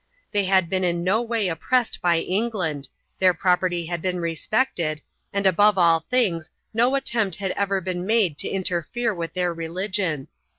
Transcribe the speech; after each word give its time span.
They 0.31 0.45
had 0.45 0.67
been 0.67 0.83
in 0.83 1.03
no 1.03 1.21
way 1.21 1.47
oppressed 1.47 2.01
by 2.01 2.21
England, 2.21 2.89
their 3.19 3.35
property 3.35 3.85
had 3.85 4.01
been 4.01 4.19
respected, 4.19 4.99
and 5.31 5.45
above 5.45 5.77
all 5.77 6.07
things 6.09 6.49
no 6.73 6.95
attempt 6.95 7.35
had 7.35 7.51
ever 7.51 7.79
been 7.81 8.03
made 8.07 8.39
to 8.39 8.49
interfere 8.49 9.13
with 9.13 9.33
their 9.33 9.53
religion. 9.53 10.27